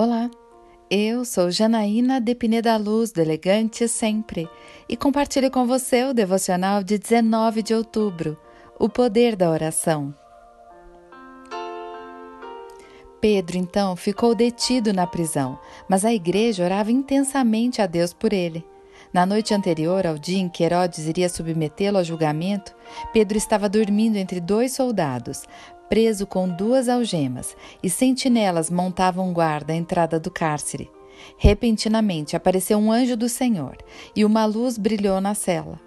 [0.00, 0.30] Olá,
[0.88, 4.48] eu sou Janaína de Pineda Luz, do Elegante Sempre,
[4.88, 8.38] e compartilho com você o devocional de 19 de outubro,
[8.78, 10.14] O Poder da Oração.
[13.20, 15.58] Pedro então ficou detido na prisão,
[15.88, 18.64] mas a igreja orava intensamente a Deus por ele.
[19.12, 22.72] Na noite anterior ao dia em que Herodes iria submetê-lo ao julgamento,
[23.12, 25.42] Pedro estava dormindo entre dois soldados,
[25.88, 30.90] preso com duas algemas, e sentinelas montavam guarda à entrada do cárcere.
[31.36, 33.76] Repentinamente apareceu um anjo do Senhor,
[34.14, 35.80] e uma luz brilhou na cela.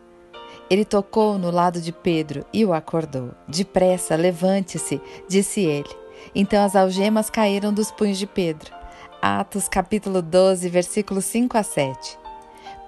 [0.70, 3.32] Ele tocou no lado de Pedro e o acordou.
[3.48, 5.90] Depressa, levante-se, disse ele.
[6.34, 8.74] Então as algemas caíram dos punhos de Pedro.
[9.22, 12.18] Atos capítulo 12, versículos 5 a 7.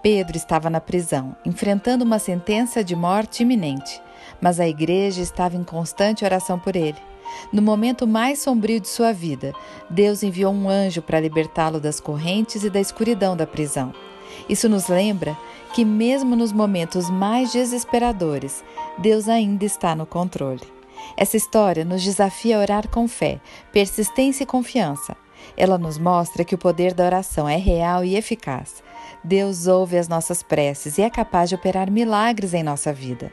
[0.02, 4.02] Pedro estava na prisão, enfrentando uma sentença de morte iminente,
[4.44, 6.98] mas a igreja estava em constante oração por ele.
[7.50, 9.54] No momento mais sombrio de sua vida,
[9.90, 13.94] Deus enviou um anjo para libertá-lo das correntes e da escuridão da prisão.
[14.50, 15.38] Isso nos lembra
[15.74, 18.62] que, mesmo nos momentos mais desesperadores,
[18.98, 20.68] Deus ainda está no controle.
[21.16, 23.40] Essa história nos desafia a orar com fé,
[23.72, 25.16] persistência e confiança.
[25.56, 28.84] Ela nos mostra que o poder da oração é real e eficaz.
[29.24, 33.32] Deus ouve as nossas preces e é capaz de operar milagres em nossa vida.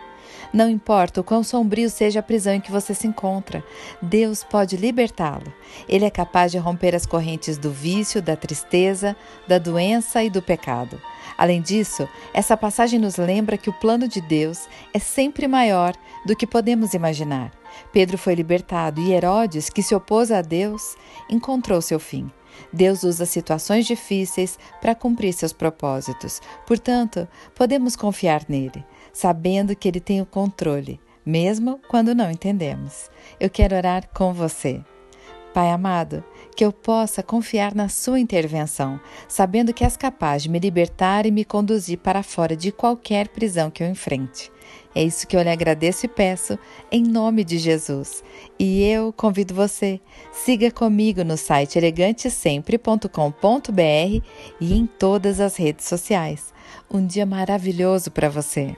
[0.53, 3.65] Não importa o quão sombrio seja a prisão em que você se encontra,
[4.03, 5.53] Deus pode libertá-lo.
[5.89, 10.43] Ele é capaz de romper as correntes do vício, da tristeza, da doença e do
[10.43, 11.01] pecado.
[11.39, 15.95] Além disso, essa passagem nos lembra que o plano de Deus é sempre maior
[16.27, 17.51] do que podemos imaginar.
[17.93, 20.97] Pedro foi libertado e Herodes, que se opôs a Deus,
[21.31, 22.31] encontrou seu fim.
[22.73, 26.41] Deus usa situações difíceis para cumprir seus propósitos.
[26.67, 33.11] Portanto, podemos confiar nele, sabendo que ele tem o controle, mesmo quando não entendemos.
[33.39, 34.83] Eu quero orar com você.
[35.53, 36.23] Pai amado,
[36.55, 41.31] que eu possa confiar na Sua intervenção, sabendo que és capaz de me libertar e
[41.31, 44.51] me conduzir para fora de qualquer prisão que eu enfrente.
[44.95, 46.59] É isso que eu lhe agradeço e peço,
[46.91, 48.23] em nome de Jesus.
[48.59, 50.01] E eu convido você,
[50.33, 54.25] siga comigo no site elegantesempre.com.br
[54.61, 56.53] e em todas as redes sociais.
[56.91, 58.77] Um dia maravilhoso para você!